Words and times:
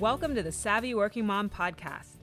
Welcome 0.00 0.34
to 0.34 0.42
the 0.42 0.52
Savvy 0.52 0.94
Working 0.94 1.24
Mom 1.24 1.48
podcast. 1.48 2.16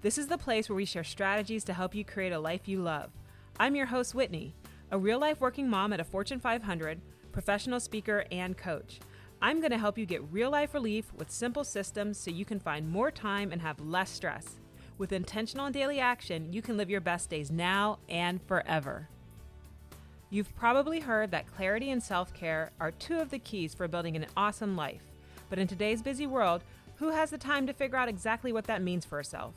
This 0.00 0.16
is 0.16 0.28
the 0.28 0.38
place 0.38 0.66
where 0.66 0.76
we 0.76 0.86
share 0.86 1.04
strategies 1.04 1.62
to 1.64 1.74
help 1.74 1.94
you 1.94 2.02
create 2.02 2.32
a 2.32 2.38
life 2.38 2.66
you 2.66 2.80
love. 2.80 3.10
I'm 3.60 3.76
your 3.76 3.84
host, 3.84 4.14
Whitney, 4.14 4.54
a 4.90 4.98
real 4.98 5.18
life 5.18 5.38
working 5.38 5.68
mom 5.68 5.92
at 5.92 6.00
a 6.00 6.04
Fortune 6.04 6.40
500, 6.40 7.02
professional 7.30 7.80
speaker, 7.80 8.24
and 8.32 8.56
coach. 8.56 9.00
I'm 9.42 9.60
going 9.60 9.72
to 9.72 9.78
help 9.78 9.98
you 9.98 10.06
get 10.06 10.32
real 10.32 10.50
life 10.50 10.72
relief 10.72 11.12
with 11.12 11.30
simple 11.30 11.64
systems 11.64 12.16
so 12.16 12.30
you 12.30 12.46
can 12.46 12.58
find 12.58 12.88
more 12.88 13.10
time 13.10 13.52
and 13.52 13.60
have 13.60 13.78
less 13.78 14.08
stress. 14.08 14.56
With 14.96 15.12
intentional 15.12 15.66
and 15.66 15.74
daily 15.74 16.00
action, 16.00 16.50
you 16.50 16.62
can 16.62 16.78
live 16.78 16.88
your 16.88 17.02
best 17.02 17.28
days 17.28 17.50
now 17.50 17.98
and 18.08 18.40
forever. 18.44 19.06
You've 20.30 20.56
probably 20.56 21.00
heard 21.00 21.30
that 21.32 21.54
clarity 21.54 21.90
and 21.90 22.02
self 22.02 22.32
care 22.32 22.70
are 22.80 22.90
two 22.90 23.18
of 23.18 23.28
the 23.28 23.38
keys 23.38 23.74
for 23.74 23.86
building 23.86 24.16
an 24.16 24.24
awesome 24.34 24.76
life. 24.76 25.02
But 25.50 25.58
in 25.58 25.66
today's 25.66 26.02
busy 26.02 26.26
world, 26.26 26.62
who 26.98 27.10
has 27.10 27.30
the 27.30 27.38
time 27.38 27.66
to 27.66 27.72
figure 27.72 27.96
out 27.96 28.08
exactly 28.08 28.52
what 28.52 28.64
that 28.64 28.82
means 28.82 29.04
for 29.04 29.16
herself? 29.16 29.54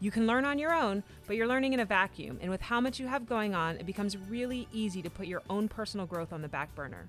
You 0.00 0.10
can 0.10 0.26
learn 0.26 0.44
on 0.44 0.58
your 0.58 0.74
own, 0.74 1.02
but 1.26 1.36
you're 1.36 1.46
learning 1.46 1.72
in 1.72 1.80
a 1.80 1.84
vacuum, 1.84 2.38
and 2.42 2.50
with 2.50 2.60
how 2.60 2.80
much 2.80 3.00
you 3.00 3.06
have 3.06 3.26
going 3.26 3.54
on, 3.54 3.76
it 3.76 3.86
becomes 3.86 4.18
really 4.18 4.68
easy 4.72 5.00
to 5.00 5.08
put 5.08 5.26
your 5.26 5.42
own 5.48 5.68
personal 5.68 6.04
growth 6.04 6.32
on 6.32 6.42
the 6.42 6.48
back 6.48 6.74
burner. 6.74 7.08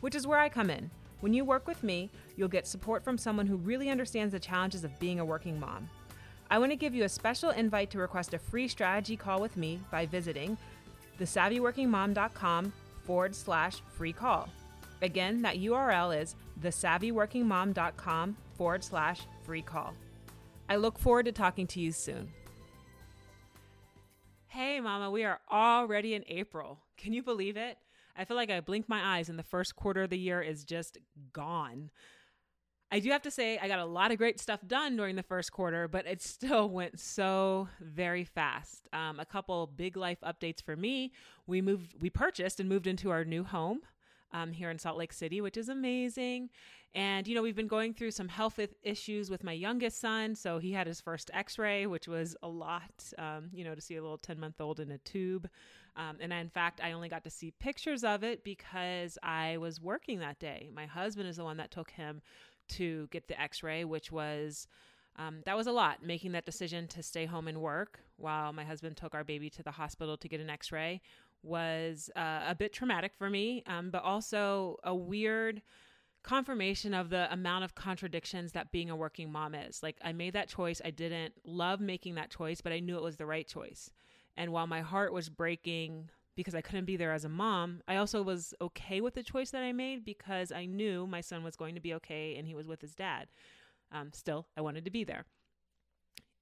Which 0.00 0.14
is 0.14 0.26
where 0.26 0.38
I 0.38 0.50
come 0.50 0.68
in. 0.68 0.90
When 1.20 1.32
you 1.32 1.44
work 1.44 1.66
with 1.66 1.82
me, 1.82 2.10
you'll 2.36 2.48
get 2.48 2.66
support 2.66 3.02
from 3.02 3.16
someone 3.16 3.46
who 3.46 3.56
really 3.56 3.88
understands 3.88 4.32
the 4.32 4.38
challenges 4.38 4.84
of 4.84 4.98
being 4.98 5.18
a 5.18 5.24
working 5.24 5.58
mom. 5.58 5.88
I 6.50 6.58
want 6.58 6.72
to 6.72 6.76
give 6.76 6.94
you 6.94 7.04
a 7.04 7.08
special 7.08 7.50
invite 7.50 7.90
to 7.92 7.98
request 7.98 8.34
a 8.34 8.38
free 8.38 8.68
strategy 8.68 9.16
call 9.16 9.40
with 9.40 9.56
me 9.56 9.80
by 9.90 10.04
visiting 10.04 10.58
thesavvyworkingmom.com 11.18 12.72
forward 13.04 13.34
slash 13.34 13.80
free 13.96 14.12
call. 14.12 14.48
Again, 15.00 15.42
that 15.42 15.56
URL 15.56 16.20
is 16.20 16.34
thesavvyworkingmom.com 16.60 18.36
forward 18.56 18.82
slash 18.82 19.20
free 19.44 19.62
call. 19.62 19.94
I 20.68 20.76
look 20.76 20.98
forward 20.98 21.26
to 21.26 21.32
talking 21.32 21.66
to 21.68 21.80
you 21.80 21.92
soon. 21.92 22.32
Hey, 24.48 24.80
Mama, 24.80 25.10
we 25.10 25.24
are 25.24 25.40
already 25.50 26.14
in 26.14 26.24
April. 26.26 26.80
Can 26.96 27.12
you 27.12 27.22
believe 27.22 27.56
it? 27.56 27.76
I 28.16 28.24
feel 28.24 28.36
like 28.36 28.50
I 28.50 28.60
blink 28.60 28.88
my 28.88 29.16
eyes 29.18 29.28
and 29.28 29.38
the 29.38 29.42
first 29.42 29.76
quarter 29.76 30.02
of 30.02 30.10
the 30.10 30.18
year 30.18 30.40
is 30.40 30.64
just 30.64 30.96
gone. 31.32 31.90
I 32.90 33.00
do 33.00 33.10
have 33.10 33.22
to 33.22 33.30
say, 33.30 33.58
I 33.58 33.68
got 33.68 33.80
a 33.80 33.84
lot 33.84 34.12
of 34.12 34.18
great 34.18 34.40
stuff 34.40 34.60
done 34.66 34.96
during 34.96 35.16
the 35.16 35.22
first 35.22 35.52
quarter, 35.52 35.88
but 35.88 36.06
it 36.06 36.22
still 36.22 36.68
went 36.70 36.98
so 36.98 37.68
very 37.80 38.24
fast. 38.24 38.88
Um, 38.92 39.20
a 39.20 39.26
couple 39.26 39.66
big 39.66 39.96
life 39.96 40.18
updates 40.24 40.62
for 40.62 40.76
me. 40.76 41.12
We 41.46 41.60
moved, 41.60 41.94
we 42.00 42.10
purchased 42.10 42.60
and 42.60 42.68
moved 42.68 42.86
into 42.86 43.10
our 43.10 43.24
new 43.24 43.44
home 43.44 43.80
um, 44.32 44.52
here 44.52 44.70
in 44.70 44.78
Salt 44.78 44.98
Lake 44.98 45.12
City, 45.12 45.40
which 45.40 45.56
is 45.56 45.68
amazing. 45.68 46.50
And, 46.94 47.28
you 47.28 47.34
know, 47.34 47.42
we've 47.42 47.54
been 47.54 47.66
going 47.66 47.92
through 47.92 48.12
some 48.12 48.28
health 48.28 48.58
issues 48.82 49.28
with 49.28 49.44
my 49.44 49.52
youngest 49.52 50.00
son. 50.00 50.34
So 50.34 50.58
he 50.58 50.72
had 50.72 50.86
his 50.86 50.98
first 50.98 51.30
x 51.34 51.58
ray, 51.58 51.86
which 51.86 52.08
was 52.08 52.34
a 52.42 52.48
lot, 52.48 53.12
um, 53.18 53.50
you 53.52 53.64
know, 53.64 53.74
to 53.74 53.82
see 53.82 53.96
a 53.96 54.02
little 54.02 54.16
10 54.16 54.40
month 54.40 54.60
old 54.60 54.80
in 54.80 54.90
a 54.90 54.98
tube. 54.98 55.48
Um, 55.96 56.16
and 56.20 56.32
in 56.32 56.48
fact, 56.48 56.80
I 56.82 56.92
only 56.92 57.10
got 57.10 57.24
to 57.24 57.30
see 57.30 57.50
pictures 57.50 58.02
of 58.02 58.24
it 58.24 58.44
because 58.44 59.18
I 59.22 59.58
was 59.58 59.80
working 59.80 60.20
that 60.20 60.38
day. 60.38 60.70
My 60.74 60.86
husband 60.86 61.28
is 61.28 61.36
the 61.36 61.44
one 61.44 61.58
that 61.58 61.70
took 61.70 61.90
him 61.90 62.22
to 62.68 63.08
get 63.10 63.28
the 63.28 63.40
x 63.40 63.62
ray, 63.62 63.84
which 63.84 64.10
was. 64.10 64.66
Um, 65.18 65.38
that 65.46 65.56
was 65.56 65.66
a 65.66 65.72
lot 65.72 66.02
making 66.04 66.32
that 66.32 66.44
decision 66.44 66.86
to 66.88 67.02
stay 67.02 67.24
home 67.24 67.48
and 67.48 67.62
work 67.62 68.00
while 68.18 68.52
my 68.52 68.64
husband 68.64 68.98
took 68.98 69.14
our 69.14 69.24
baby 69.24 69.48
to 69.48 69.62
the 69.62 69.70
hospital 69.70 70.18
to 70.18 70.28
get 70.28 70.40
an 70.40 70.50
x 70.50 70.70
ray 70.70 71.00
was 71.46 72.10
uh, 72.16 72.40
a 72.48 72.54
bit 72.54 72.72
traumatic 72.72 73.12
for 73.16 73.30
me, 73.30 73.62
um, 73.66 73.90
but 73.90 74.02
also 74.02 74.76
a 74.84 74.94
weird 74.94 75.62
confirmation 76.22 76.92
of 76.92 77.08
the 77.08 77.32
amount 77.32 77.64
of 77.64 77.74
contradictions 77.74 78.52
that 78.52 78.72
being 78.72 78.90
a 78.90 78.96
working 78.96 79.30
mom 79.30 79.54
is. 79.54 79.82
Like, 79.82 79.96
I 80.02 80.12
made 80.12 80.34
that 80.34 80.48
choice. 80.48 80.82
I 80.84 80.90
didn't 80.90 81.34
love 81.44 81.80
making 81.80 82.16
that 82.16 82.30
choice, 82.30 82.60
but 82.60 82.72
I 82.72 82.80
knew 82.80 82.96
it 82.96 83.02
was 83.02 83.16
the 83.16 83.26
right 83.26 83.46
choice. 83.46 83.90
And 84.36 84.52
while 84.52 84.66
my 84.66 84.80
heart 84.80 85.12
was 85.12 85.28
breaking 85.28 86.10
because 86.34 86.54
I 86.54 86.60
couldn't 86.60 86.84
be 86.84 86.96
there 86.96 87.12
as 87.12 87.24
a 87.24 87.30
mom, 87.30 87.80
I 87.88 87.96
also 87.96 88.22
was 88.22 88.52
okay 88.60 89.00
with 89.00 89.14
the 89.14 89.22
choice 89.22 89.50
that 89.52 89.62
I 89.62 89.72
made 89.72 90.04
because 90.04 90.52
I 90.52 90.66
knew 90.66 91.06
my 91.06 91.22
son 91.22 91.42
was 91.42 91.56
going 91.56 91.74
to 91.76 91.80
be 91.80 91.94
okay 91.94 92.36
and 92.36 92.46
he 92.46 92.54
was 92.54 92.66
with 92.66 92.82
his 92.82 92.94
dad. 92.94 93.28
Um, 93.90 94.10
still, 94.12 94.46
I 94.56 94.60
wanted 94.60 94.84
to 94.84 94.90
be 94.90 95.04
there. 95.04 95.24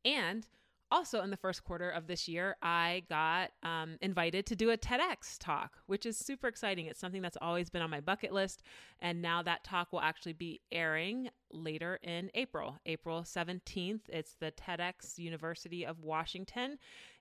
And 0.04 0.47
also 0.94 1.22
in 1.22 1.31
the 1.31 1.37
first 1.37 1.65
quarter 1.65 1.91
of 1.91 2.06
this 2.06 2.28
year, 2.28 2.56
I 2.62 3.03
got 3.09 3.50
um, 3.65 3.99
invited 4.00 4.47
to 4.47 4.56
do 4.56 4.71
a 4.71 4.77
TEDx 4.77 5.38
talk, 5.41 5.72
which 5.87 6.06
is 6.06 6.16
super 6.16 6.47
exciting. 6.47 6.87
It's 6.87 7.00
something 7.00 7.21
that's 7.21 7.37
always 7.41 7.69
been 7.69 7.82
on 7.82 7.91
my 7.91 8.00
bucket 8.00 8.32
list. 8.32 8.62
And 9.00 9.21
now 9.21 9.43
that 9.43 9.65
talk 9.65 9.93
will 9.93 10.00
actually 10.00 10.34
be 10.34 10.60
airing 10.71 11.31
later 11.50 11.99
in 12.04 12.31
April, 12.34 12.78
April 12.87 13.22
17th. 13.22 14.03
It's 14.09 14.37
the 14.38 14.53
TEDx 14.53 15.19
University 15.19 15.84
of 15.84 16.00
Washington. 16.00 16.78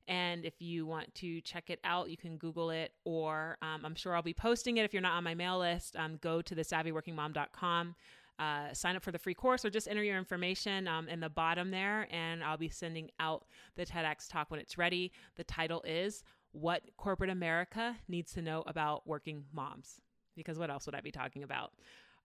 And 0.07 0.45
if 0.45 0.61
you 0.61 0.85
want 0.85 1.15
to 1.15 1.41
check 1.41 1.71
it 1.71 1.79
out, 1.83 2.09
you 2.09 2.17
can 2.17 2.37
Google 2.37 2.69
it, 2.69 2.91
or 3.05 3.57
um, 3.61 3.85
I'm 3.85 3.95
sure 3.95 4.15
I'll 4.15 4.21
be 4.21 4.33
posting 4.33 4.77
it 4.77 4.83
if 4.83 4.93
you're 4.93 5.01
not 5.01 5.13
on 5.13 5.23
my 5.23 5.33
mail 5.33 5.59
list. 5.59 5.95
Um, 5.95 6.17
go 6.21 6.41
to 6.41 6.53
the 6.53 6.61
savvyworkingmom.com 6.61 7.95
uh, 8.39 8.73
sign 8.73 8.95
up 8.95 9.03
for 9.03 9.11
the 9.11 9.19
free 9.19 9.33
course 9.33 9.63
or 9.63 9.69
just 9.69 9.87
enter 9.87 10.03
your 10.03 10.17
information 10.17 10.87
um, 10.87 11.07
in 11.07 11.19
the 11.19 11.29
bottom 11.29 11.71
there, 11.71 12.07
and 12.11 12.43
I'll 12.43 12.57
be 12.57 12.69
sending 12.69 13.09
out 13.19 13.45
the 13.75 13.85
TEDx 13.85 14.29
talk 14.29 14.49
when 14.49 14.59
it's 14.59 14.77
ready. 14.77 15.11
The 15.35 15.43
title 15.43 15.81
is 15.85 16.23
What 16.51 16.81
Corporate 16.97 17.29
America 17.29 17.95
Needs 18.07 18.33
to 18.33 18.41
Know 18.41 18.63
About 18.65 19.07
Working 19.07 19.45
Moms. 19.53 20.01
Because 20.35 20.57
what 20.57 20.71
else 20.71 20.85
would 20.85 20.95
I 20.95 21.01
be 21.01 21.11
talking 21.11 21.43
about? 21.43 21.73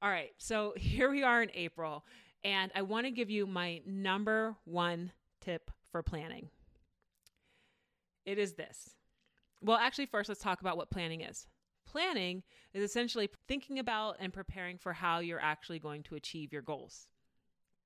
All 0.00 0.10
right, 0.10 0.30
so 0.38 0.72
here 0.76 1.10
we 1.10 1.22
are 1.22 1.42
in 1.42 1.50
April, 1.54 2.04
and 2.44 2.70
I 2.75 2.82
want 2.82 3.06
to 3.06 3.10
give 3.10 3.30
you 3.30 3.46
my 3.46 3.82
number 3.84 4.54
one 4.64 5.12
tip 5.40 5.70
for 5.90 6.02
planning. 6.02 6.48
It 8.25 8.38
is 8.38 8.54
this. 8.54 8.90
Well, 9.60 9.76
actually, 9.76 10.06
first, 10.06 10.28
let's 10.28 10.40
talk 10.40 10.60
about 10.60 10.76
what 10.76 10.90
planning 10.90 11.22
is. 11.22 11.46
Planning 11.91 12.43
is 12.75 12.82
essentially 12.82 13.31
thinking 13.47 13.78
about 13.78 14.16
and 14.21 14.32
preparing 14.32 14.76
for 14.76 14.93
how 14.93 15.21
you're 15.21 15.41
actually 15.41 15.78
going 15.78 16.03
to 16.04 16.16
achieve 16.16 16.53
your 16.53 16.62
goals. 16.62 17.09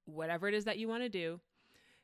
Whatever 0.07 0.49
it 0.49 0.55
is 0.55 0.65
that 0.65 0.79
you 0.79 0.89
want 0.89 1.05
to 1.05 1.09
do, 1.09 1.41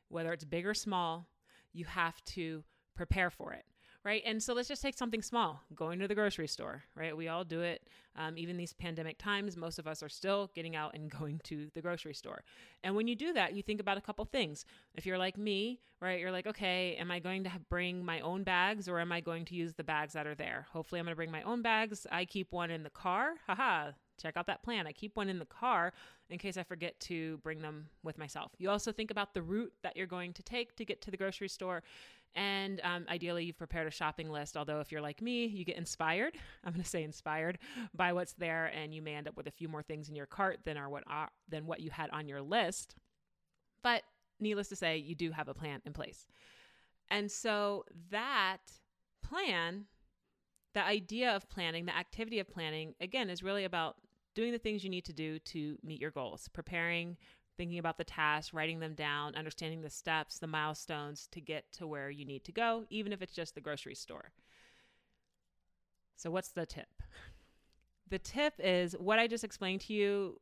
whether 0.07 0.31
it's 0.31 0.45
big 0.45 0.65
or 0.65 0.73
small, 0.73 1.27
you 1.73 1.85
have 1.85 2.23
to 2.25 2.63
prepare 2.95 3.29
for 3.29 3.53
it 3.53 3.65
right? 4.05 4.21
And 4.25 4.41
so 4.41 4.53
let's 4.53 4.67
just 4.67 4.81
take 4.81 4.97
something 4.97 5.21
small 5.21 5.61
going 5.75 5.99
to 5.99 6.07
the 6.07 6.15
grocery 6.15 6.47
store, 6.47 6.83
right? 6.95 7.15
We 7.15 7.27
all 7.27 7.43
do 7.43 7.61
it. 7.61 7.87
Um, 8.15 8.37
even 8.37 8.57
these 8.57 8.73
pandemic 8.73 9.17
times, 9.17 9.57
most 9.57 9.79
of 9.79 9.87
us 9.87 10.01
are 10.01 10.09
still 10.09 10.49
getting 10.55 10.75
out 10.75 10.93
and 10.93 11.09
going 11.19 11.41
to 11.45 11.69
the 11.73 11.81
grocery 11.81 12.13
store. 12.13 12.43
And 12.83 12.95
when 12.95 13.07
you 13.07 13.15
do 13.15 13.33
that, 13.33 13.53
you 13.53 13.61
think 13.61 13.79
about 13.79 13.97
a 13.97 14.01
couple 14.01 14.25
things. 14.25 14.65
If 14.95 15.05
you're 15.05 15.17
like 15.17 15.37
me, 15.37 15.81
right, 16.01 16.19
you're 16.19 16.31
like, 16.31 16.47
okay, 16.47 16.95
am 16.95 17.11
I 17.11 17.19
going 17.19 17.43
to 17.43 17.51
bring 17.69 18.03
my 18.03 18.19
own 18.21 18.43
bags 18.43 18.87
or 18.87 18.99
am 18.99 19.11
I 19.11 19.21
going 19.21 19.45
to 19.45 19.55
use 19.55 19.73
the 19.73 19.83
bags 19.83 20.13
that 20.13 20.27
are 20.27 20.35
there? 20.35 20.67
Hopefully, 20.71 20.99
I'm 20.99 21.05
going 21.05 21.13
to 21.13 21.17
bring 21.17 21.31
my 21.31 21.43
own 21.43 21.61
bags. 21.61 22.07
I 22.11 22.25
keep 22.25 22.51
one 22.51 22.71
in 22.71 22.83
the 22.83 22.89
car. 22.89 23.33
Haha, 23.47 23.91
check 24.19 24.37
out 24.37 24.47
that 24.47 24.63
plan. 24.63 24.85
I 24.87 24.91
keep 24.91 25.15
one 25.15 25.29
in 25.29 25.39
the 25.39 25.45
car 25.45 25.93
in 26.29 26.37
case 26.37 26.57
I 26.57 26.63
forget 26.63 26.99
to 27.01 27.37
bring 27.37 27.61
them 27.61 27.87
with 28.03 28.17
myself. 28.17 28.51
You 28.57 28.69
also 28.69 28.91
think 28.91 29.11
about 29.11 29.33
the 29.33 29.41
route 29.41 29.73
that 29.83 29.97
you're 29.97 30.07
going 30.07 30.33
to 30.33 30.43
take 30.43 30.75
to 30.75 30.85
get 30.85 31.01
to 31.03 31.11
the 31.11 31.17
grocery 31.17 31.49
store. 31.49 31.83
And 32.35 32.79
um, 32.83 33.05
ideally, 33.09 33.45
you've 33.45 33.57
prepared 33.57 33.87
a 33.87 33.91
shopping 33.91 34.29
list. 34.29 34.55
Although, 34.55 34.79
if 34.79 34.91
you're 34.91 35.01
like 35.01 35.21
me, 35.21 35.45
you 35.45 35.65
get 35.65 35.77
inspired. 35.77 36.35
I'm 36.63 36.73
going 36.73 36.83
to 36.83 36.89
say 36.89 37.03
inspired 37.03 37.57
by 37.93 38.13
what's 38.13 38.33
there, 38.33 38.67
and 38.67 38.93
you 38.93 39.01
may 39.01 39.15
end 39.15 39.27
up 39.27 39.35
with 39.35 39.47
a 39.47 39.51
few 39.51 39.67
more 39.67 39.81
things 39.81 40.09
in 40.09 40.15
your 40.15 40.25
cart 40.25 40.59
than 40.63 40.77
are 40.77 40.89
what 40.89 41.03
are, 41.07 41.29
than 41.47 41.65
what 41.65 41.79
you 41.79 41.89
had 41.89 42.09
on 42.11 42.27
your 42.27 42.41
list. 42.41 42.95
But 43.81 44.03
needless 44.39 44.69
to 44.69 44.75
say, 44.75 44.97
you 44.97 45.15
do 45.15 45.31
have 45.31 45.47
a 45.47 45.53
plan 45.53 45.81
in 45.85 45.93
place. 45.93 46.27
And 47.09 47.31
so 47.31 47.85
that 48.11 48.59
plan, 49.23 49.85
the 50.73 50.83
idea 50.83 51.35
of 51.35 51.49
planning, 51.49 51.85
the 51.85 51.97
activity 51.97 52.39
of 52.39 52.49
planning, 52.49 52.93
again, 53.01 53.29
is 53.29 53.41
really 53.41 53.63
about 53.63 53.95
doing 54.35 54.51
the 54.51 54.59
things 54.59 54.83
you 54.83 54.89
need 54.89 55.05
to 55.05 55.13
do 55.13 55.39
to 55.39 55.77
meet 55.83 55.99
your 55.99 56.11
goals, 56.11 56.47
preparing 56.53 57.17
thinking 57.59 57.77
about 57.77 57.97
the 57.97 58.05
tasks, 58.05 58.53
writing 58.53 58.79
them 58.79 58.93
down, 58.93 59.35
understanding 59.35 59.81
the 59.81 59.89
steps, 59.89 60.39
the 60.39 60.47
milestones 60.47 61.27
to 61.29 61.41
get 61.41 61.69
to 61.73 61.85
where 61.85 62.09
you 62.09 62.23
need 62.23 62.45
to 62.45 62.53
go, 62.53 62.85
even 62.89 63.11
if 63.11 63.21
it's 63.21 63.33
just 63.33 63.53
the 63.53 63.59
grocery 63.59 63.95
store. 63.95 64.31
So, 66.15 66.31
what's 66.31 66.49
the 66.49 66.65
tip? 66.65 66.87
The 68.09 68.17
tip 68.17 68.53
is 68.59 68.95
what 68.97 69.19
I 69.19 69.27
just 69.27 69.43
explained 69.43 69.81
to 69.81 69.93
you. 69.93 70.39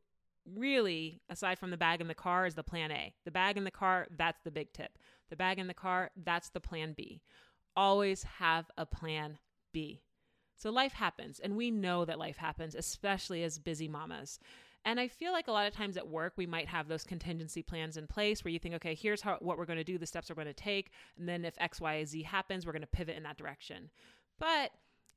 Really, 0.54 1.20
aside 1.28 1.58
from 1.58 1.70
the 1.70 1.76
bag 1.76 2.00
in 2.00 2.06
the 2.06 2.14
car, 2.14 2.46
is 2.46 2.54
the 2.54 2.62
plan 2.62 2.92
A. 2.92 3.12
The 3.24 3.32
bag 3.32 3.56
in 3.56 3.64
the 3.64 3.70
car, 3.70 4.06
that's 4.16 4.40
the 4.44 4.50
big 4.52 4.72
tip. 4.72 4.96
The 5.28 5.36
bag 5.36 5.58
in 5.58 5.66
the 5.66 5.74
car, 5.74 6.10
that's 6.24 6.48
the 6.50 6.60
plan 6.60 6.94
B. 6.96 7.20
Always 7.76 8.22
have 8.22 8.70
a 8.78 8.86
plan 8.86 9.38
B. 9.72 10.02
So 10.56 10.70
life 10.70 10.92
happens, 10.92 11.40
and 11.40 11.56
we 11.56 11.70
know 11.70 12.04
that 12.04 12.18
life 12.18 12.38
happens, 12.38 12.74
especially 12.74 13.42
as 13.42 13.58
busy 13.58 13.88
mamas. 13.88 14.38
And 14.84 14.98
I 14.98 15.08
feel 15.08 15.32
like 15.32 15.48
a 15.48 15.52
lot 15.52 15.66
of 15.66 15.74
times 15.74 15.96
at 15.96 16.08
work, 16.08 16.34
we 16.36 16.46
might 16.46 16.68
have 16.68 16.88
those 16.88 17.04
contingency 17.04 17.62
plans 17.62 17.96
in 17.96 18.06
place 18.06 18.44
where 18.44 18.52
you 18.52 18.58
think, 18.58 18.74
okay, 18.76 18.94
here's 18.94 19.20
how, 19.20 19.36
what 19.40 19.58
we're 19.58 19.66
going 19.66 19.78
to 19.78 19.84
do, 19.84 19.98
the 19.98 20.06
steps 20.06 20.28
we're 20.28 20.34
going 20.34 20.46
to 20.46 20.54
take. 20.54 20.90
And 21.18 21.28
then 21.28 21.44
if 21.44 21.54
X, 21.58 21.80
Y, 21.80 22.04
Z 22.04 22.22
happens, 22.22 22.64
we're 22.64 22.72
going 22.72 22.82
to 22.82 22.88
pivot 22.88 23.16
in 23.16 23.24
that 23.24 23.36
direction. 23.36 23.90
But 24.38 24.70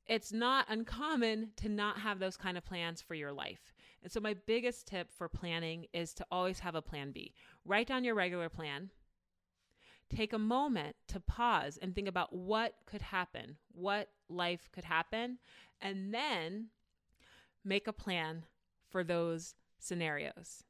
it's 0.06 0.32
not 0.32 0.66
uncommon 0.68 1.50
to 1.56 1.68
not 1.68 1.98
have 2.00 2.18
those 2.18 2.36
kind 2.36 2.58
of 2.58 2.64
plans 2.64 3.00
for 3.00 3.14
your 3.14 3.32
life. 3.32 3.72
And 4.02 4.10
so, 4.10 4.20
my 4.20 4.34
biggest 4.34 4.86
tip 4.86 5.12
for 5.12 5.28
planning 5.28 5.86
is 5.92 6.12
to 6.14 6.26
always 6.30 6.58
have 6.60 6.74
a 6.74 6.82
plan 6.82 7.12
B. 7.12 7.34
Write 7.64 7.86
down 7.86 8.04
your 8.04 8.16
regular 8.16 8.48
plan. 8.48 8.90
Take 10.14 10.32
a 10.32 10.38
moment 10.38 10.96
to 11.08 11.20
pause 11.20 11.78
and 11.80 11.94
think 11.94 12.08
about 12.08 12.34
what 12.34 12.74
could 12.84 13.00
happen, 13.00 13.56
what 13.72 14.08
life 14.28 14.68
could 14.72 14.84
happen, 14.84 15.38
and 15.80 16.12
then 16.12 16.66
make 17.64 17.86
a 17.86 17.92
plan 17.92 18.44
for 18.92 19.02
those 19.02 19.54
scenarios. 19.78 20.62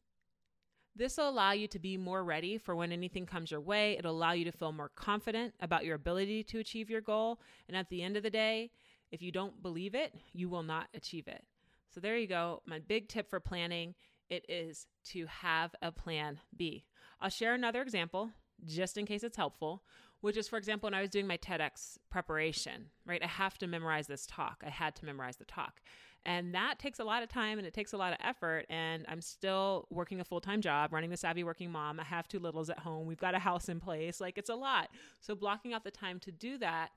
This 0.95 1.17
will 1.17 1.29
allow 1.29 1.53
you 1.53 1.67
to 1.69 1.79
be 1.79 1.97
more 1.97 2.23
ready 2.23 2.59
for 2.59 2.77
when 2.77 2.93
anything 2.93 3.27
comes 3.27 3.51
your 3.51 3.61
way. 3.61 3.97
It'll 3.99 4.15
allow 4.15 4.33
you 4.33 4.45
to 4.45 4.53
feel 4.53 4.73
more 4.73 4.91
confident 4.95 5.55
about 5.61 5.85
your 5.85 5.97
ability 5.97 6.45
to 6.45 6.59
achieve 6.59 6.91
your 6.91 7.01
goal. 7.01 7.41
And 7.67 7.77
at 7.77 7.89
the 7.89 8.03
end 8.03 8.17
of 8.17 8.23
the 8.23 8.31
day, 8.31 8.71
if 9.11 9.23
you 9.23 9.33
don't 9.33 9.63
believe 9.63 9.95
it, 9.95 10.15
you 10.33 10.49
will 10.49 10.63
not 10.63 10.89
achieve 10.95 11.29
it. 11.29 11.45
So 11.93 12.01
there 12.01 12.17
you 12.17 12.27
go. 12.27 12.63
My 12.67 12.79
big 12.79 13.09
tip 13.09 13.29
for 13.29 13.41
planning 13.41 13.95
it 14.29 14.45
is 14.49 14.87
to 15.07 15.27
have 15.27 15.75
a 15.83 15.93
plan 15.93 16.41
B. 16.57 16.85
I'll 17.21 17.31
share 17.31 17.55
another 17.55 17.83
example 17.83 18.31
just 18.65 18.97
in 18.97 19.07
case 19.07 19.25
it's 19.25 19.37
helpful, 19.37 19.83
which 20.21 20.37
is 20.37 20.49
for 20.49 20.57
example 20.57 20.87
when 20.87 20.95
I 20.95 21.01
was 21.01 21.11
doing 21.11 21.27
my 21.27 21.37
TEDx 21.37 21.99
preparation, 22.11 22.87
right? 23.07 23.23
I 23.23 23.27
have 23.27 23.59
to 23.59 23.67
memorize 23.67 24.07
this 24.07 24.27
talk. 24.27 24.63
I 24.67 24.71
had 24.71 24.95
to 24.97 25.05
memorize 25.05 25.37
the 25.37 25.45
talk. 25.45 25.81
And 26.25 26.55
that 26.55 26.79
takes 26.79 27.01
a 27.01 27.05
lot 27.05 27.23
of 27.23 27.29
time 27.29 27.59
and 27.59 27.67
it 27.67 27.75
takes 27.75 27.93
a 27.93 27.97
lot 27.97 28.13
of 28.13 28.19
effort. 28.23 28.67
And 28.71 29.05
I'm 29.09 29.21
still 29.21 29.87
working 29.91 30.21
a 30.21 30.25
full 30.25 30.41
time 30.41 30.61
job, 30.61 30.93
running 30.93 31.11
the 31.11 31.17
Savvy 31.17 31.43
Working 31.43 31.71
Mom. 31.71 31.99
I 31.99 32.05
have 32.05 32.29
two 32.29 32.39
littles 32.39 32.71
at 32.71 32.79
home. 32.79 33.07
We've 33.07 33.19
got 33.19 33.35
a 33.35 33.41
house 33.41 33.69
in 33.69 33.81
place. 33.81 34.21
Like 34.21 34.39
it's 34.39 34.51
a 34.51 34.55
lot. 34.55 34.89
So 35.21 35.35
blocking 35.35 35.73
out 35.73 35.85
the 35.85 35.91
time 35.91 36.21
to 36.21 36.31
do 36.31 36.59
that 36.59 36.91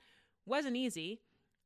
wasn't 0.46 0.76
easy. 0.76 1.22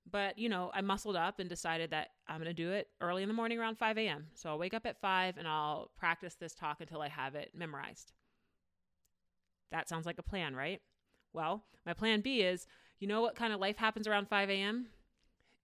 But, 0.09 0.39
you 0.39 0.49
know, 0.49 0.71
I 0.73 0.81
muscled 0.81 1.17
up 1.17 1.39
and 1.39 1.49
decided 1.49 1.91
that 1.91 2.09
I'm 2.27 2.37
going 2.37 2.47
to 2.47 2.53
do 2.53 2.71
it 2.71 2.87
early 3.01 3.21
in 3.21 3.27
the 3.27 3.35
morning 3.35 3.59
around 3.59 3.77
5 3.77 3.97
a.m. 3.97 4.27
So 4.33 4.49
I'll 4.49 4.57
wake 4.57 4.73
up 4.73 4.85
at 4.85 4.99
5 5.01 5.37
and 5.37 5.47
I'll 5.47 5.91
practice 5.97 6.35
this 6.35 6.55
talk 6.55 6.79
until 6.79 7.01
I 7.01 7.09
have 7.09 7.35
it 7.35 7.51
memorized. 7.53 8.13
That 9.71 9.89
sounds 9.89 10.05
like 10.05 10.17
a 10.17 10.23
plan, 10.23 10.55
right? 10.55 10.81
Well, 11.33 11.63
my 11.85 11.93
plan 11.93 12.21
B 12.21 12.41
is 12.41 12.65
you 12.99 13.07
know 13.07 13.21
what 13.21 13.35
kind 13.35 13.53
of 13.53 13.59
life 13.59 13.77
happens 13.77 14.07
around 14.07 14.29
5 14.29 14.49
a.m.? 14.49 14.87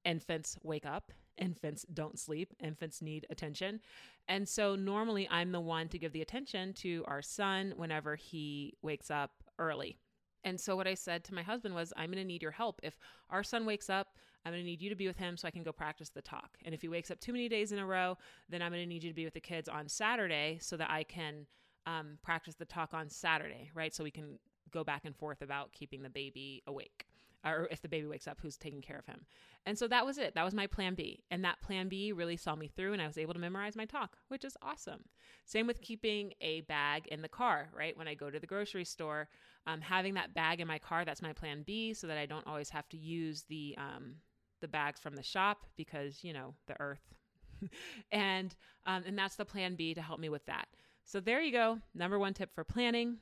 Infants 0.06 0.58
wake 0.62 0.86
up 0.86 1.12
infants 1.38 1.86
don't 1.94 2.20
sleep, 2.20 2.54
infants 2.60 3.02
need 3.02 3.26
attention. 3.30 3.80
And 4.28 4.48
so 4.48 4.76
normally 4.76 5.28
I'm 5.30 5.52
the 5.52 5.60
one 5.60 5.88
to 5.90 6.00
give 6.00 6.14
the 6.14 6.22
attention 6.22 6.74
to 6.76 7.04
our 7.08 7.22
son 7.22 7.74
whenever 7.78 8.16
he 8.16 8.74
wakes 8.82 9.12
up 9.12 9.44
early. 9.60 9.98
And 10.44 10.60
so 10.60 10.76
what 10.76 10.88
I 10.88 10.94
said 10.94 11.24
to 11.26 11.34
my 11.34 11.42
husband 11.42 11.74
was, 11.74 11.92
I'm 11.98 12.12
going 12.12 12.22
to 12.22 12.24
need 12.24 12.44
your 12.44 12.52
help. 12.52 12.80
If 12.84 12.98
our 13.30 13.44
son 13.44 13.66
wakes 13.66 13.90
up, 13.90 14.16
I'm 14.46 14.52
going 14.52 14.64
to 14.64 14.70
need 14.70 14.82
you 14.82 14.90
to 14.90 14.96
be 14.96 15.08
with 15.08 15.18
him 15.18 15.38
so 15.38 15.48
I 15.48 15.52
can 15.52 15.64
go 15.64 15.72
practice 15.72 16.10
the 16.10 16.22
talk. 16.22 16.58
And 16.64 16.76
if 16.76 16.82
he 16.82 16.88
wakes 16.88 17.10
up 17.10 17.20
too 17.20 17.34
many 17.34 17.50
days 17.50 17.72
in 17.72 17.80
a 17.80 17.86
row, 17.86 18.18
then 18.48 18.62
I'm 18.62 18.72
going 18.72 18.84
to 18.84 18.88
need 18.88 19.04
you 19.04 19.10
to 19.10 19.16
be 19.16 19.26
with 19.26 19.34
the 19.34 19.40
kids 19.40 19.68
on 19.68 19.88
Saturday 19.88 20.60
so 20.62 20.78
that 20.78 20.92
I 20.92 21.04
can 21.04 21.48
um, 21.88 22.20
practice 22.22 22.54
the 22.54 22.66
talk 22.66 22.94
on 22.94 23.10
Saturday, 23.10 23.72
right? 23.74 23.94
So 23.94 24.04
we 24.04 24.12
can 24.12 24.38
go 24.72 24.84
back 24.84 25.02
and 25.06 25.16
forth 25.16 25.42
about 25.42 25.72
keeping 25.74 26.04
the 26.04 26.10
baby 26.10 26.62
awake 26.68 27.08
or 27.46 27.68
if 27.70 27.82
the 27.82 27.88
baby 27.88 28.08
wakes 28.08 28.28
up, 28.28 28.40
who's 28.42 28.58
taking 28.58 28.82
care 28.82 28.98
of 28.98 29.06
him. 29.06 29.26
And 29.66 29.78
so 29.78 29.88
that 29.88 30.06
was 30.06 30.18
it. 30.18 30.36
That 30.36 30.44
was 30.44 30.54
my 30.54 30.68
plan 30.68 30.96
B. 30.96 31.24
And 31.30 31.44
that 31.44 31.62
plan 31.62 31.88
B 31.88 32.12
really 32.12 32.38
saw 32.38 32.56
me 32.56 32.68
through, 32.68 32.94
and 32.94 33.02
I 33.02 33.08
was 33.08 33.18
able 33.18 33.34
to 33.34 33.40
memorize 33.40 33.76
my 33.76 33.86
talk, 33.86 34.18
which 34.30 34.44
is 34.44 34.58
awesome. 34.62 35.06
Same 35.46 35.68
with 35.68 35.82
keeping 35.82 36.34
a 36.42 36.62
bag 36.62 37.08
in 37.08 37.22
the 37.22 37.30
car, 37.30 37.70
right? 37.76 37.96
When 37.98 38.08
I 38.08 38.16
go 38.16 38.30
to 38.30 38.40
the 38.40 38.48
grocery 38.48 38.86
store, 38.86 39.30
um, 39.68 39.82
having 39.82 40.16
that 40.16 40.34
bag 40.34 40.60
in 40.60 40.68
my 40.68 40.80
car, 40.80 41.06
that's 41.06 41.22
my 41.22 41.34
plan 41.34 41.64
B, 41.66 41.94
so 41.94 42.08
that 42.08 42.18
I 42.18 42.26
don't 42.26 42.48
always 42.48 42.70
have 42.72 42.90
to 42.90 42.98
use 42.98 43.44
the, 43.48 43.76
um, 43.78 44.16
the 44.62 44.68
bags 44.68 45.00
from 45.00 45.16
the 45.16 45.24
shop 45.24 45.66
because, 45.78 46.24
you 46.24 46.34
know, 46.34 46.56
the 46.68 46.80
earth. 46.80 47.14
and, 48.12 48.56
um, 48.86 49.04
and 49.06 49.18
that's 49.18 49.36
the 49.36 49.46
plan 49.46 49.76
B 49.76 49.94
to 49.94 50.02
help 50.02 50.20
me 50.20 50.30
with 50.30 50.46
that. 50.46 50.68
So 51.04 51.20
there 51.20 51.42
you 51.42 51.52
go. 51.52 51.80
Number 51.94 52.18
one 52.18 52.34
tip 52.34 52.54
for 52.54 52.64
planning 52.64 53.18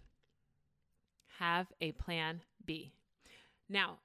have 1.40 1.68
a 1.81 1.92
plan 1.94 2.42
B. 2.66 2.94
Now, 3.69 3.98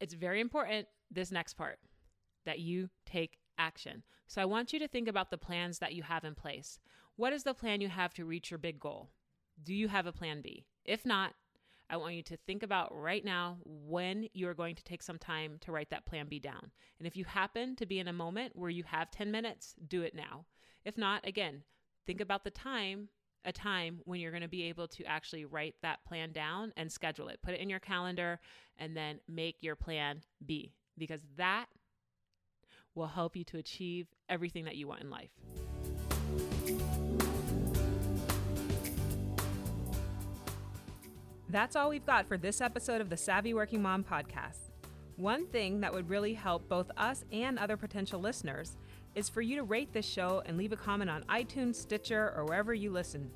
it's 0.00 0.14
very 0.14 0.40
important, 0.40 0.86
this 1.10 1.30
next 1.30 1.54
part, 1.54 1.78
that 2.44 2.58
you 2.58 2.90
take 3.06 3.38
action. 3.58 4.02
So 4.26 4.42
I 4.42 4.46
want 4.46 4.72
you 4.72 4.78
to 4.78 4.88
think 4.88 5.08
about 5.08 5.30
the 5.30 5.38
plans 5.38 5.78
that 5.78 5.94
you 5.94 6.02
have 6.02 6.24
in 6.24 6.34
place. 6.34 6.78
What 7.16 7.32
is 7.32 7.44
the 7.44 7.54
plan 7.54 7.80
you 7.80 7.88
have 7.88 8.14
to 8.14 8.24
reach 8.24 8.50
your 8.50 8.58
big 8.58 8.80
goal? 8.80 9.10
Do 9.62 9.74
you 9.74 9.88
have 9.88 10.06
a 10.06 10.12
plan 10.12 10.40
B? 10.40 10.66
If 10.84 11.06
not, 11.06 11.34
I 11.88 11.96
want 11.96 12.14
you 12.14 12.22
to 12.24 12.36
think 12.36 12.62
about 12.62 12.94
right 12.94 13.24
now 13.24 13.58
when 13.64 14.28
you're 14.32 14.54
going 14.54 14.74
to 14.74 14.84
take 14.84 15.02
some 15.02 15.18
time 15.18 15.58
to 15.60 15.72
write 15.72 15.90
that 15.90 16.06
plan 16.06 16.26
B 16.28 16.38
down. 16.38 16.70
And 16.98 17.06
if 17.06 17.16
you 17.16 17.24
happen 17.24 17.76
to 17.76 17.86
be 17.86 17.98
in 17.98 18.08
a 18.08 18.12
moment 18.12 18.56
where 18.56 18.70
you 18.70 18.84
have 18.84 19.10
10 19.10 19.30
minutes, 19.30 19.74
do 19.86 20.02
it 20.02 20.14
now. 20.14 20.46
If 20.84 20.96
not, 20.98 21.26
again, 21.26 21.62
think 22.06 22.20
about 22.20 22.44
the 22.44 22.50
time 22.50 23.08
a 23.44 23.52
time 23.52 24.00
when 24.04 24.20
you're 24.20 24.30
going 24.30 24.42
to 24.42 24.48
be 24.48 24.64
able 24.64 24.88
to 24.88 25.04
actually 25.04 25.44
write 25.44 25.74
that 25.82 26.04
plan 26.04 26.32
down 26.32 26.72
and 26.76 26.90
schedule 26.90 27.28
it. 27.28 27.40
Put 27.42 27.54
it 27.54 27.60
in 27.60 27.70
your 27.70 27.80
calendar 27.80 28.40
and 28.78 28.96
then 28.96 29.20
make 29.28 29.56
your 29.60 29.76
plan 29.76 30.22
B 30.44 30.72
because 30.96 31.20
that 31.36 31.66
will 32.94 33.06
help 33.08 33.36
you 33.36 33.44
to 33.44 33.58
achieve 33.58 34.06
everything 34.28 34.64
that 34.64 34.76
you 34.76 34.86
want 34.86 35.02
in 35.02 35.10
life. 35.10 35.30
That's 41.48 41.76
all 41.76 41.90
we've 41.90 42.06
got 42.06 42.26
for 42.26 42.36
this 42.36 42.60
episode 42.60 43.00
of 43.00 43.10
the 43.10 43.16
Savvy 43.16 43.54
Working 43.54 43.80
Mom 43.80 44.02
podcast. 44.02 44.70
One 45.16 45.46
thing 45.46 45.80
that 45.80 45.92
would 45.94 46.08
really 46.08 46.34
help 46.34 46.68
both 46.68 46.90
us 46.96 47.24
and 47.30 47.58
other 47.58 47.76
potential 47.76 48.18
listeners 48.18 48.76
is 49.14 49.28
for 49.28 49.40
you 49.40 49.56
to 49.56 49.62
rate 49.62 49.92
this 49.92 50.06
show 50.06 50.42
and 50.46 50.56
leave 50.56 50.72
a 50.72 50.76
comment 50.76 51.10
on 51.10 51.22
iTunes, 51.24 51.76
Stitcher, 51.76 52.32
or 52.36 52.44
wherever 52.44 52.74
you 52.74 52.90
listen. 52.90 53.30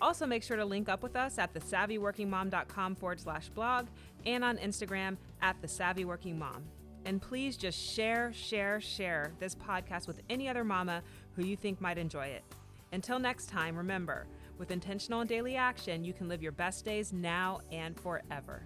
Also, 0.00 0.26
make 0.26 0.42
sure 0.42 0.56
to 0.56 0.64
link 0.64 0.88
up 0.88 1.02
with 1.02 1.14
us 1.16 1.38
at 1.38 1.52
thesavvyworkingmom.com 1.52 2.94
forward 2.94 3.20
slash 3.20 3.48
blog 3.50 3.86
and 4.24 4.42
on 4.42 4.56
Instagram 4.58 5.16
at 5.42 5.60
thesavvyworkingmom. 5.60 6.62
And 7.04 7.20
please 7.20 7.56
just 7.56 7.78
share, 7.78 8.32
share, 8.32 8.80
share 8.80 9.32
this 9.38 9.54
podcast 9.54 10.06
with 10.06 10.20
any 10.28 10.48
other 10.48 10.64
mama 10.64 11.02
who 11.34 11.44
you 11.44 11.56
think 11.56 11.80
might 11.80 11.98
enjoy 11.98 12.26
it. 12.26 12.44
Until 12.92 13.18
next 13.18 13.48
time, 13.48 13.76
remember, 13.76 14.26
with 14.58 14.70
intentional 14.70 15.20
and 15.20 15.28
daily 15.28 15.56
action, 15.56 16.04
you 16.04 16.12
can 16.12 16.28
live 16.28 16.42
your 16.42 16.52
best 16.52 16.84
days 16.84 17.12
now 17.12 17.60
and 17.70 17.98
forever. 17.98 18.62